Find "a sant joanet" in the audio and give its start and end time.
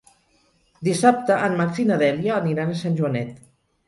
2.73-3.37